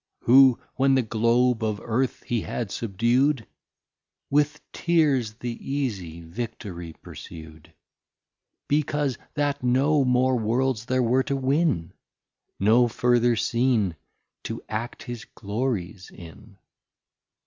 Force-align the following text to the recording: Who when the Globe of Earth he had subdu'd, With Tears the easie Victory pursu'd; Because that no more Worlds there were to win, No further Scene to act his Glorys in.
Who 0.21 0.59
when 0.77 0.95
the 0.95 1.03
Globe 1.03 1.61
of 1.63 1.79
Earth 1.83 2.23
he 2.23 2.41
had 2.41 2.69
subdu'd, 2.71 3.45
With 4.31 4.59
Tears 4.73 5.35
the 5.35 5.53
easie 5.61 6.21
Victory 6.21 6.93
pursu'd; 7.03 7.71
Because 8.67 9.19
that 9.35 9.61
no 9.61 10.03
more 10.03 10.37
Worlds 10.39 10.85
there 10.85 11.03
were 11.03 11.21
to 11.21 11.35
win, 11.35 11.93
No 12.59 12.87
further 12.87 13.35
Scene 13.35 13.95
to 14.41 14.63
act 14.67 15.03
his 15.03 15.23
Glorys 15.35 16.09
in. 16.09 16.57